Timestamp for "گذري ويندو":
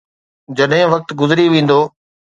1.19-1.79